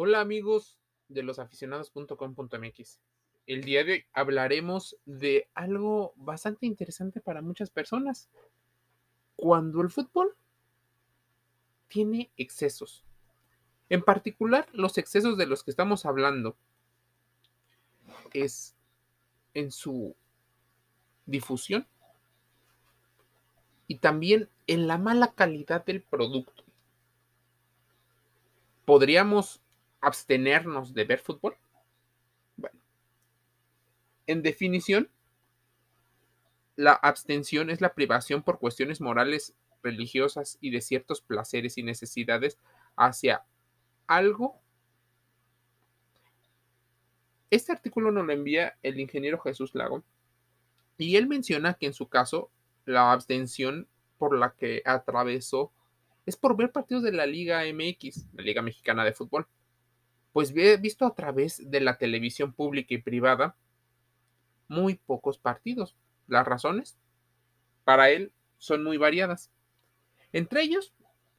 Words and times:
Hola 0.00 0.20
amigos 0.20 0.78
de 1.08 1.24
losaficionados.com.mx. 1.24 3.00
El 3.48 3.64
día 3.64 3.82
de 3.82 3.92
hoy 3.94 4.04
hablaremos 4.12 4.96
de 5.06 5.48
algo 5.54 6.12
bastante 6.14 6.66
interesante 6.66 7.20
para 7.20 7.42
muchas 7.42 7.70
personas. 7.70 8.28
Cuando 9.34 9.80
el 9.80 9.90
fútbol 9.90 10.36
tiene 11.88 12.30
excesos. 12.36 13.02
En 13.88 14.04
particular, 14.04 14.68
los 14.72 14.98
excesos 14.98 15.36
de 15.36 15.46
los 15.46 15.64
que 15.64 15.72
estamos 15.72 16.06
hablando 16.06 16.56
es 18.32 18.76
en 19.52 19.72
su 19.72 20.14
difusión 21.26 21.88
y 23.88 23.96
también 23.96 24.48
en 24.68 24.86
la 24.86 24.96
mala 24.96 25.32
calidad 25.32 25.84
del 25.84 26.02
producto. 26.02 26.62
¿Podríamos 28.84 29.60
abstenernos 30.00 30.94
de 30.94 31.04
ver 31.04 31.20
fútbol? 31.20 31.56
Bueno, 32.56 32.78
en 34.26 34.42
definición, 34.42 35.10
la 36.76 36.92
abstención 36.92 37.70
es 37.70 37.80
la 37.80 37.94
privación 37.94 38.42
por 38.42 38.58
cuestiones 38.58 39.00
morales, 39.00 39.54
religiosas 39.82 40.58
y 40.60 40.70
de 40.70 40.80
ciertos 40.80 41.20
placeres 41.20 41.78
y 41.78 41.82
necesidades 41.82 42.58
hacia 42.96 43.44
algo. 44.06 44.60
Este 47.50 47.72
artículo 47.72 48.12
nos 48.12 48.26
lo 48.26 48.32
envía 48.32 48.78
el 48.82 49.00
ingeniero 49.00 49.40
Jesús 49.40 49.74
Lago 49.74 50.04
y 50.98 51.16
él 51.16 51.26
menciona 51.26 51.74
que 51.74 51.86
en 51.86 51.94
su 51.94 52.08
caso 52.08 52.50
la 52.84 53.12
abstención 53.12 53.88
por 54.18 54.36
la 54.36 54.54
que 54.54 54.82
atravesó 54.84 55.72
es 56.26 56.36
por 56.36 56.56
ver 56.56 56.72
partidos 56.72 57.02
de 57.02 57.12
la 57.12 57.26
Liga 57.26 57.62
MX, 57.64 58.26
la 58.34 58.42
Liga 58.42 58.60
Mexicana 58.62 59.04
de 59.04 59.14
Fútbol 59.14 59.46
pues 60.32 60.52
he 60.54 60.76
visto 60.76 61.06
a 61.06 61.14
través 61.14 61.70
de 61.70 61.80
la 61.80 61.98
televisión 61.98 62.52
pública 62.52 62.94
y 62.94 62.98
privada 62.98 63.56
muy 64.68 64.94
pocos 64.94 65.38
partidos. 65.38 65.96
Las 66.26 66.46
razones 66.46 66.98
para 67.84 68.10
él 68.10 68.32
son 68.58 68.84
muy 68.84 68.98
variadas. 68.98 69.50
Entre 70.32 70.62
ellos, 70.62 70.92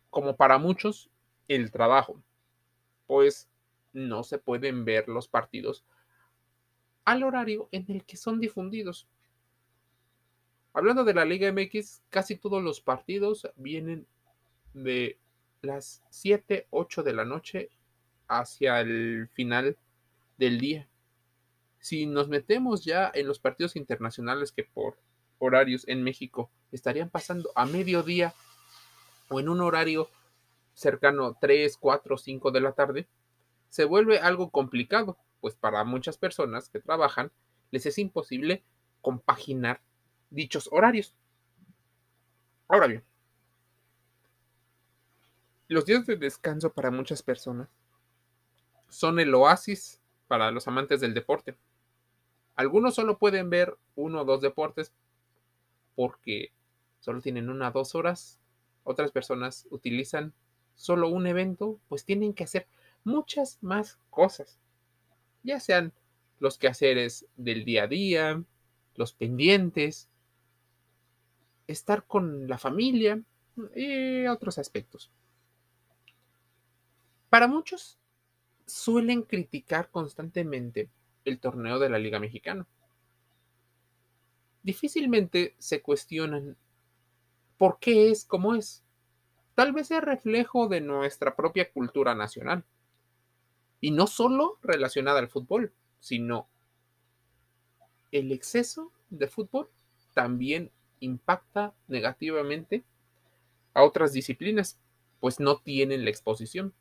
como 0.10 0.36
para 0.36 0.58
muchos, 0.58 1.10
el 1.48 1.72
trabajo, 1.72 2.22
pues 3.08 3.50
no 3.94 4.24
se 4.24 4.38
pueden 4.38 4.86
ver 4.86 5.08
los 5.08 5.28
partidos 5.28 5.84
al 7.06 7.24
horario 7.24 7.70
en 7.72 7.86
el 7.90 8.04
que 8.04 8.18
son 8.18 8.40
difundidos. 8.40 9.08
Hablando 10.74 11.04
de 11.04 11.16
la 11.16 11.26
Liga 11.26 11.52
MX, 11.52 12.04
casi 12.10 12.36
todos 12.36 12.62
los 12.62 12.82
partidos 12.82 13.50
vienen 13.56 14.06
de 14.74 15.18
las 15.62 16.04
7, 16.10 16.68
8 16.70 17.04
de 17.04 17.14
la 17.14 17.26
noche 17.26 17.70
hacia 18.30 18.80
el 18.80 19.28
final 19.34 19.78
del 20.38 20.60
día. 20.60 20.88
Si 21.80 22.06
nos 22.06 22.30
metemos 22.30 22.86
ya 22.86 23.12
en 23.14 23.28
los 23.28 23.40
partidos 23.40 23.76
internacionales 23.76 24.52
que 24.52 24.64
por 24.64 24.98
horarios 25.40 25.88
en 25.88 26.04
México 26.04 26.50
estarían 26.72 27.10
pasando 27.10 27.50
a 27.56 27.66
mediodía 27.66 28.34
o 29.30 29.40
en 29.40 29.50
un 29.50 29.62
horario 29.62 30.10
cercano 30.74 31.38
3, 31.40 31.78
4, 31.78 32.18
5 32.18 32.52
de 32.52 32.62
la 32.62 32.72
tarde, 32.72 33.08
se 33.70 33.86
vuelve 33.86 34.20
algo 34.20 34.50
complicado, 34.50 35.18
pues 35.42 35.56
para 35.56 35.84
muchas 35.84 36.18
personas 36.18 36.70
que 36.70 36.80
trabajan 36.80 37.32
les 37.72 37.86
es 37.86 37.98
imposible 37.98 38.64
compaginar 39.02 39.82
dichos 40.30 40.70
horarios. 40.72 41.16
Ahora 42.68 42.88
bien, 42.88 43.04
los 45.68 45.86
días 45.86 46.06
de 46.06 46.16
descanso 46.16 46.72
para 46.74 46.92
muchas 46.92 47.22
personas 47.22 47.70
son 48.90 49.20
el 49.20 49.34
oasis 49.34 50.00
para 50.28 50.52
los 50.52 50.68
amantes 50.68 51.02
del 51.02 51.14
deporte. 51.14 51.56
Algunos 52.56 52.96
solo 52.96 53.18
pueden 53.18 53.50
ver 53.50 53.78
uno 53.96 54.22
o 54.22 54.26
dos 54.26 54.42
deportes 54.42 54.94
porque 55.96 56.52
solo 57.00 57.22
tienen 57.22 57.50
una 57.50 57.70
o 57.70 57.72
dos 57.72 57.96
horas. 57.96 58.40
Otras 58.84 59.12
personas 59.12 59.68
utilizan 59.70 60.34
solo 60.76 61.10
un 61.10 61.28
evento, 61.28 61.80
pues 61.88 62.06
tienen 62.06 62.34
que 62.34 62.44
hacer 62.44 62.68
muchas 63.04 63.58
más 63.62 64.00
cosas. 64.10 64.60
Ya 65.44 65.60
sean 65.60 65.94
los 66.40 66.58
quehaceres 66.58 67.26
del 67.36 67.66
día 67.66 67.84
a 67.84 67.88
día, 67.88 68.44
los 68.96 69.14
pendientes, 69.14 70.10
estar 71.68 72.06
con 72.06 72.48
la 72.48 72.58
familia 72.58 73.22
y 73.76 74.26
otros 74.26 74.58
aspectos. 74.58 75.12
Para 77.30 77.48
muchos, 77.48 77.99
suelen 78.70 79.24
criticar 79.24 79.90
constantemente 79.90 80.90
el 81.26 81.40
torneo 81.40 81.80
de 81.80 81.90
la 81.90 82.00
Liga 82.00 82.20
Mexicana. 82.20 82.66
Difícilmente 84.64 85.56
se 85.58 85.82
cuestionan 85.82 86.56
por 87.58 87.80
qué 87.80 88.12
es 88.12 88.26
como 88.26 88.56
es. 88.56 88.84
Tal 89.56 89.74
vez 89.74 89.92
es 89.92 90.02
reflejo 90.02 90.68
de 90.68 90.82
nuestra 90.82 91.36
propia 91.36 91.72
cultura 91.72 92.16
nacional. 92.16 92.64
Y 93.82 93.92
no 93.92 94.08
solo 94.08 94.58
relacionada 94.62 95.20
al 95.20 95.30
fútbol, 95.30 95.74
sino 96.00 96.48
el 98.12 98.32
exceso 98.32 98.92
de 99.10 99.28
fútbol 99.28 99.70
también 100.14 100.72
impacta 101.00 101.74
negativamente 101.88 102.84
a 103.74 103.84
otras 103.84 104.14
disciplinas, 104.14 104.80
pues 105.20 105.40
no 105.40 105.58
tienen 105.58 106.04
la 106.04 106.10
exposición. 106.10 106.74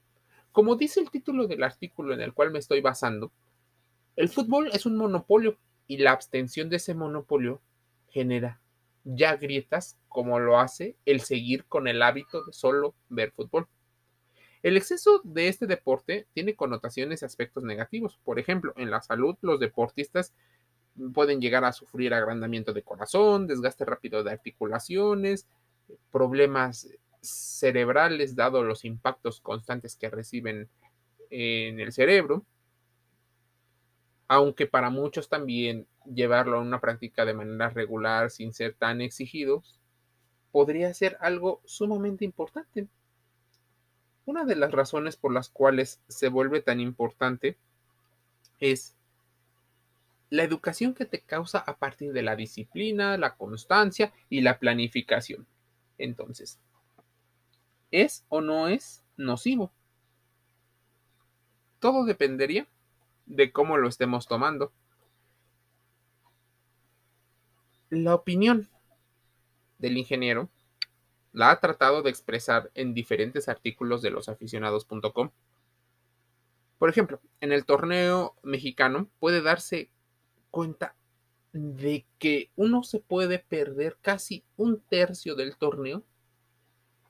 Como 0.59 0.75
dice 0.75 0.99
el 0.99 1.09
título 1.09 1.47
del 1.47 1.63
artículo 1.63 2.13
en 2.15 2.21
el 2.21 2.35
cual 2.35 2.51
me 2.51 2.59
estoy 2.59 2.81
basando, 2.81 3.31
el 4.17 4.29
fútbol 4.29 4.69
es 4.73 4.87
un 4.87 4.97
monopolio 4.97 5.57
y 5.87 5.99
la 5.99 6.11
abstención 6.11 6.69
de 6.69 6.79
ese 6.79 6.95
monopolio 6.95 7.63
genera 8.09 8.61
ya 9.05 9.37
grietas 9.37 10.01
como 10.09 10.41
lo 10.41 10.59
hace 10.59 10.97
el 11.05 11.21
seguir 11.21 11.65
con 11.67 11.87
el 11.87 12.03
hábito 12.03 12.43
de 12.45 12.53
solo 12.53 12.97
ver 13.09 13.31
fútbol. 13.31 13.69
El 14.65 14.77
exceso 14.77 15.21
de 15.23 15.47
este 15.47 15.69
deporte 15.69 16.27
tiene 16.35 16.57
connotaciones 16.57 17.23
y 17.23 17.27
aspectos 17.27 17.63
negativos. 17.63 18.19
Por 18.25 18.41
ejemplo, 18.41 18.73
en 18.75 18.91
la 18.91 19.01
salud 19.01 19.37
los 19.43 19.61
deportistas 19.61 20.35
pueden 21.15 21.41
llegar 21.41 21.65
a 21.65 21.73
sufrir 21.73 22.13
agrandamiento 22.13 22.73
de 22.73 22.83
corazón, 22.83 23.47
desgaste 23.47 23.85
rápido 23.85 24.25
de 24.25 24.33
articulaciones, 24.33 25.47
problemas 26.11 26.89
cerebrales, 27.21 28.37
dado 28.37 28.63
los 28.63 28.85
impactos 28.85 29.41
constantes 29.41 29.97
que 29.97 30.11
reciben 30.11 30.69
en 31.31 31.81
el 31.81 31.93
cerebro, 31.93 32.45
aunque 34.29 34.67
para 34.67 34.91
muchos 34.91 35.29
también 35.29 35.87
llevarlo 36.05 36.59
a 36.59 36.63
una 36.63 36.81
práctica 36.81 37.25
de 37.25 37.35
manera 37.35 37.71
regular 37.71 38.31
sin 38.31 38.53
ser 38.53 38.75
tan 38.75 39.01
exigidos, 39.01 39.79
podría 40.53 40.93
ser 40.95 41.17
algo 41.21 41.61
sumamente 41.65 42.25
importante. 42.25 42.89
Una 44.27 44.45
de 44.45 44.57
las 44.57 44.71
razones 44.73 45.17
por 45.17 45.33
las 45.33 45.49
cuales 45.49 46.01
se 46.09 46.29
vuelve 46.29 46.61
tan 46.61 46.81
importante 46.81 47.57
es 48.61 48.95
la 50.31 50.43
educación 50.43 50.95
que 50.95 51.07
te 51.07 51.21
causa 51.21 51.59
a 51.59 51.79
partir 51.79 52.13
de 52.13 52.23
la 52.23 52.37
disciplina, 52.37 53.17
la 53.17 53.37
constancia 53.37 54.13
y 54.29 54.43
la 54.43 54.59
planificación. 54.59 55.47
Entonces, 55.97 56.59
¿Es 57.91 58.25
o 58.29 58.41
no 58.41 58.69
es 58.69 59.03
nocivo? 59.17 59.73
Todo 61.79 62.05
dependería 62.05 62.67
de 63.27 63.53
cómo 63.53 63.77
lo 63.77 63.89
estemos 63.89 64.27
tomando. 64.27 64.73
La 67.91 68.15
opinión 68.15 68.69
del 69.79 69.97
ingeniero 69.97 70.49
la 71.33 71.51
ha 71.51 71.61
tratado 71.61 72.03
de 72.03 72.11
expresar 72.11 72.71
en 72.75 72.95
diferentes 72.95 73.49
artículos 73.49 74.03
de 74.03 74.11
losaficionados.com. 74.11 75.31
Por 76.79 76.91
ejemplo, 76.91 77.21
en 77.41 77.53
el 77.53 77.65
torneo 77.65 78.35
mexicano 78.43 79.09
puede 79.21 79.43
darse 79.43 79.91
cuenta 80.51 80.95
de 81.53 82.05
que 82.19 82.51
uno 82.57 82.83
se 82.83 83.01
puede 83.01 83.39
perder 83.39 83.97
casi 84.01 84.45
un 84.57 84.81
tercio 84.81 85.35
del 85.35 85.57
torneo 85.57 86.03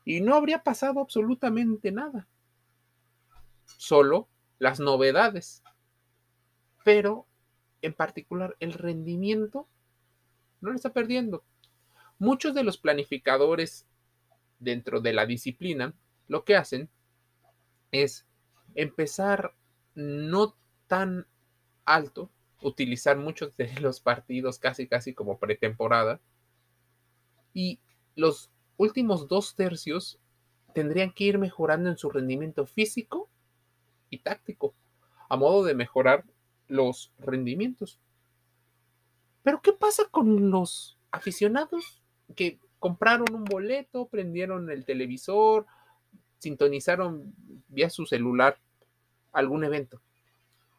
y 0.08 0.22
no 0.22 0.34
habría 0.34 0.62
pasado 0.62 1.00
absolutamente 1.00 1.92
nada. 1.92 2.26
Solo 3.66 4.26
las 4.58 4.80
novedades. 4.80 5.62
Pero, 6.82 7.26
en 7.82 7.92
particular, 7.92 8.56
el 8.58 8.72
rendimiento 8.72 9.68
no 10.62 10.70
lo 10.70 10.76
está 10.76 10.94
perdiendo. 10.94 11.44
Muchos 12.18 12.54
de 12.54 12.62
los 12.62 12.78
planificadores 12.78 13.86
dentro 14.58 15.02
de 15.02 15.12
la 15.12 15.26
disciplina 15.26 15.92
lo 16.26 16.42
que 16.42 16.56
hacen 16.56 16.88
es 17.92 18.26
empezar 18.74 19.54
no 19.94 20.56
tan 20.86 21.26
alto, 21.84 22.30
utilizar 22.62 23.18
muchos 23.18 23.54
de 23.58 23.78
los 23.80 24.00
partidos 24.00 24.58
casi 24.58 24.86
casi 24.86 25.12
como 25.12 25.38
pretemporada 25.38 26.18
y 27.52 27.78
los 28.14 28.50
últimos 28.78 29.28
dos 29.28 29.54
tercios 29.54 30.18
tendrían 30.72 31.12
que 31.12 31.24
ir 31.24 31.38
mejorando 31.38 31.90
en 31.90 31.98
su 31.98 32.08
rendimiento 32.08 32.64
físico 32.64 33.28
y 34.08 34.18
táctico. 34.18 34.74
a 35.30 35.36
modo 35.36 35.62
de 35.62 35.74
mejorar 35.74 36.24
los 36.68 37.12
rendimientos. 37.18 38.00
Pero 39.42 39.60
¿qué 39.60 39.74
pasa 39.74 40.04
con 40.10 40.50
los 40.50 40.96
aficionados 41.10 42.02
que 42.34 42.58
compraron 42.78 43.34
un 43.34 43.44
boleto, 43.44 44.08
prendieron 44.08 44.70
el 44.70 44.86
televisor, 44.86 45.66
sintonizaron 46.38 47.34
vía 47.68 47.90
su 47.90 48.06
celular 48.06 48.58
algún 49.32 49.64
evento? 49.64 50.00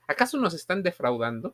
¿Acaso 0.08 0.40
nos 0.40 0.56
están 0.56 0.82
defraudando? 0.82 1.54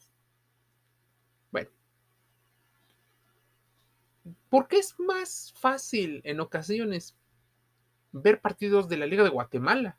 Porque 4.50 4.78
es 4.78 5.00
más 5.00 5.54
fácil 5.58 6.22
en 6.24 6.40
ocasiones 6.40 7.16
ver 8.12 8.42
partidos 8.42 8.88
de 8.88 8.98
la 8.98 9.06
Liga 9.06 9.24
de 9.24 9.30
Guatemala 9.30 9.98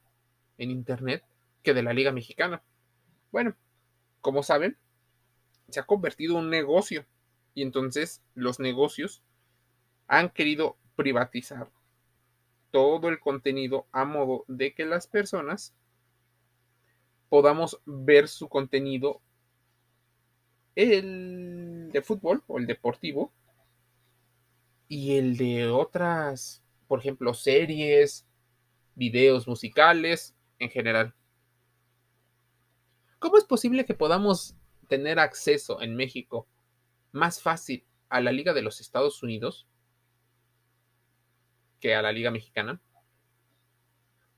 en 0.59 0.71
Internet 0.71 1.25
que 1.63 1.75
de 1.75 1.83
la 1.83 1.93
Liga 1.93 2.13
Mexicana. 2.13 2.63
Bueno, 3.33 3.55
como 4.21 4.43
saben, 4.43 4.77
se 5.69 5.81
ha 5.81 5.85
convertido 5.85 6.39
en 6.39 6.45
un 6.45 6.51
negocio 6.51 7.05
y 7.55 7.63
entonces 7.63 8.23
los 8.35 8.61
negocios 8.61 9.23
han 10.07 10.31
querido 10.31 10.77
privatizar 10.95 11.71
todo 12.71 13.09
el 13.09 13.21
contenido 13.21 13.87
a 13.93 14.05
modo 14.05 14.45
de 14.49 14.75
que 14.75 14.85
las 14.85 15.07
personas 15.07 15.75
podamos 17.29 17.81
ver 17.85 18.29
su 18.29 18.49
contenido 18.49 19.21
el 20.75 21.91
de 21.93 22.03
fútbol 22.03 22.43
o 22.47 22.59
el 22.59 22.67
deportivo 22.67 23.33
y 24.89 25.17
el 25.17 25.37
de 25.37 25.69
otras, 25.69 26.63
por 26.87 27.01
ejemplo, 27.01 27.35
series, 27.35 28.27
videos 28.95 29.47
musicales 29.49 30.35
en 30.59 30.71
general. 30.71 31.15
¿Cómo 33.19 33.39
es 33.39 33.45
posible 33.45 33.85
que 33.85 33.95
podamos 33.95 34.57
tener 34.89 35.19
acceso 35.19 35.83
en 35.83 35.97
México 35.97 36.47
más 37.13 37.43
fácil 37.43 37.85
a 38.09 38.21
la 38.21 38.33
Liga 38.33 38.53
de 38.53 38.63
los 38.63 38.81
Estados 38.81 39.23
Unidos 39.23 39.67
que 41.81 41.95
a 41.95 42.03
la 42.03 42.13
Liga 42.13 42.31
Mexicana? 42.31 42.81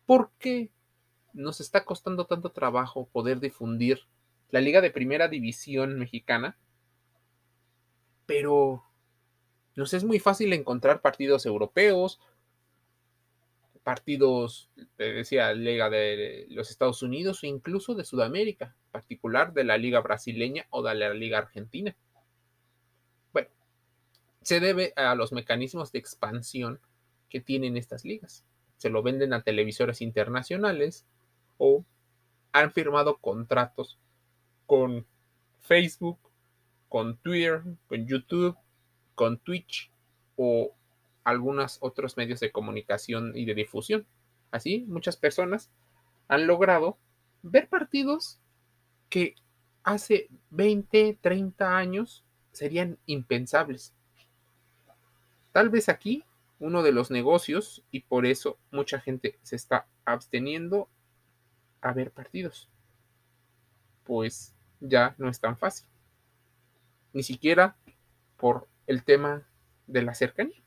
¿Por 0.06 0.30
qué 0.38 0.72
nos 1.34 1.60
está 1.60 1.84
costando 1.84 2.26
tanto 2.26 2.50
trabajo 2.50 3.08
poder 3.12 3.40
difundir 3.40 4.00
la 4.50 4.60
Liga 4.60 4.80
de 4.80 4.90
Primera 4.90 5.28
División 5.28 5.98
Mexicana? 5.98 6.56
Pero 8.24 8.87
nos 9.78 9.94
es 9.94 10.02
muy 10.02 10.18
fácil 10.18 10.52
encontrar 10.52 11.00
partidos 11.00 11.46
europeos, 11.46 12.20
partidos, 13.84 14.68
te 14.96 15.12
decía, 15.12 15.54
Liga 15.54 15.88
de 15.88 16.46
los 16.50 16.70
Estados 16.70 17.00
Unidos 17.04 17.44
o 17.44 17.46
incluso 17.46 17.94
de 17.94 18.04
Sudamérica, 18.04 18.74
particular 18.90 19.52
de 19.52 19.62
la 19.62 19.78
Liga 19.78 20.00
Brasileña 20.00 20.66
o 20.70 20.82
de 20.82 20.96
la 20.96 21.14
Liga 21.14 21.38
Argentina. 21.38 21.94
Bueno, 23.32 23.50
se 24.42 24.58
debe 24.58 24.92
a 24.96 25.14
los 25.14 25.30
mecanismos 25.30 25.92
de 25.92 26.00
expansión 26.00 26.80
que 27.30 27.40
tienen 27.40 27.76
estas 27.76 28.04
ligas. 28.04 28.44
Se 28.78 28.90
lo 28.90 29.04
venden 29.04 29.32
a 29.32 29.42
televisores 29.42 30.02
internacionales 30.02 31.06
o 31.56 31.84
han 32.50 32.72
firmado 32.72 33.18
contratos 33.18 33.96
con 34.66 35.06
Facebook, 35.60 36.18
con 36.88 37.16
Twitter, 37.18 37.62
con 37.86 38.08
YouTube, 38.08 38.56
con 39.18 39.38
Twitch 39.38 39.90
o 40.36 40.76
algunos 41.24 41.78
otros 41.80 42.16
medios 42.16 42.38
de 42.38 42.52
comunicación 42.52 43.32
y 43.34 43.46
de 43.46 43.56
difusión. 43.56 44.06
Así, 44.52 44.84
muchas 44.86 45.16
personas 45.16 45.72
han 46.28 46.46
logrado 46.46 46.98
ver 47.42 47.68
partidos 47.68 48.38
que 49.08 49.34
hace 49.82 50.28
20, 50.50 51.18
30 51.20 51.76
años 51.76 52.24
serían 52.52 52.96
impensables. 53.06 53.92
Tal 55.50 55.68
vez 55.68 55.88
aquí 55.88 56.22
uno 56.60 56.84
de 56.84 56.92
los 56.92 57.10
negocios 57.10 57.82
y 57.90 58.00
por 58.02 58.24
eso 58.24 58.56
mucha 58.70 59.00
gente 59.00 59.36
se 59.42 59.56
está 59.56 59.88
absteniendo 60.04 60.88
a 61.80 61.92
ver 61.92 62.12
partidos. 62.12 62.68
Pues 64.04 64.54
ya 64.78 65.16
no 65.18 65.28
es 65.28 65.40
tan 65.40 65.56
fácil. 65.56 65.88
Ni 67.12 67.24
siquiera 67.24 67.74
por 68.36 68.68
el 68.88 69.04
tema 69.04 69.46
de 69.86 70.02
la 70.02 70.14
cercanía. 70.14 70.60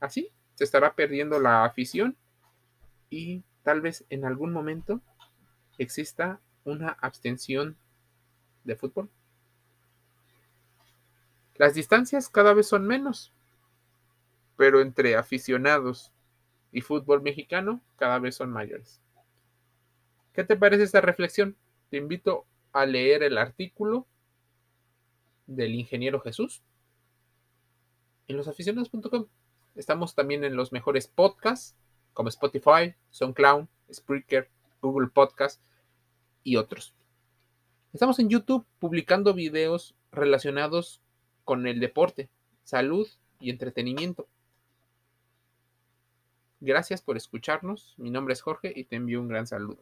Así 0.00 0.32
se 0.54 0.64
estará 0.64 0.94
perdiendo 0.94 1.38
la 1.38 1.64
afición 1.64 2.16
y 3.08 3.44
tal 3.62 3.80
vez 3.80 4.04
en 4.10 4.24
algún 4.24 4.52
momento 4.52 5.00
exista 5.78 6.40
una 6.64 6.90
abstención 7.00 7.78
de 8.64 8.76
fútbol. 8.76 9.08
Las 11.54 11.74
distancias 11.74 12.28
cada 12.28 12.52
vez 12.52 12.66
son 12.66 12.86
menos, 12.86 13.32
pero 14.56 14.80
entre 14.80 15.16
aficionados 15.16 16.12
y 16.72 16.80
fútbol 16.80 17.22
mexicano 17.22 17.80
cada 17.96 18.18
vez 18.18 18.34
son 18.34 18.50
mayores. 18.50 19.00
¿Qué 20.32 20.42
te 20.42 20.56
parece 20.56 20.82
esta 20.82 21.00
reflexión? 21.00 21.56
Te 21.90 21.96
invito 21.96 22.44
a 22.72 22.86
leer 22.86 23.22
el 23.22 23.38
artículo 23.38 24.06
del 25.46 25.74
ingeniero 25.74 26.20
Jesús 26.20 26.62
en 28.30 28.36
losaficionados.com. 28.36 29.26
Estamos 29.74 30.14
también 30.14 30.44
en 30.44 30.56
los 30.56 30.72
mejores 30.72 31.08
podcasts 31.08 31.76
como 32.12 32.28
Spotify, 32.28 32.94
SoundCloud, 33.10 33.66
Spreaker, 33.92 34.48
Google 34.80 35.08
Podcast 35.08 35.60
y 36.44 36.56
otros. 36.56 36.94
Estamos 37.92 38.18
en 38.20 38.28
YouTube 38.28 38.64
publicando 38.78 39.34
videos 39.34 39.94
relacionados 40.12 41.02
con 41.44 41.66
el 41.66 41.80
deporte, 41.80 42.30
salud 42.62 43.08
y 43.40 43.50
entretenimiento. 43.50 44.28
Gracias 46.60 47.02
por 47.02 47.16
escucharnos. 47.16 47.94
Mi 47.96 48.10
nombre 48.10 48.34
es 48.34 48.42
Jorge 48.42 48.72
y 48.74 48.84
te 48.84 48.96
envío 48.96 49.20
un 49.20 49.28
gran 49.28 49.46
saludo. 49.46 49.80